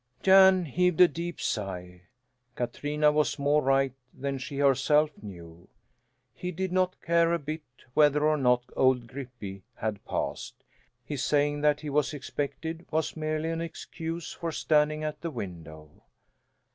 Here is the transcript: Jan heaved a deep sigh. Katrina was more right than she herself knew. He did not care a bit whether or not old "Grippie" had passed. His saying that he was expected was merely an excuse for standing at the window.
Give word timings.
Jan 0.23 0.65
heaved 0.65 0.99
a 0.99 1.07
deep 1.07 1.39
sigh. 1.39 2.05
Katrina 2.55 3.11
was 3.11 3.37
more 3.37 3.61
right 3.61 3.93
than 4.15 4.39
she 4.39 4.57
herself 4.57 5.11
knew. 5.21 5.67
He 6.33 6.51
did 6.51 6.71
not 6.71 6.99
care 7.03 7.31
a 7.33 7.37
bit 7.37 7.61
whether 7.93 8.25
or 8.27 8.35
not 8.35 8.63
old 8.75 9.05
"Grippie" 9.05 9.61
had 9.75 10.03
passed. 10.03 10.55
His 11.05 11.23
saying 11.23 11.61
that 11.61 11.81
he 11.81 11.91
was 11.91 12.15
expected 12.15 12.87
was 12.89 13.15
merely 13.15 13.51
an 13.51 13.61
excuse 13.61 14.31
for 14.33 14.51
standing 14.51 15.03
at 15.03 15.21
the 15.21 15.29
window. 15.29 15.91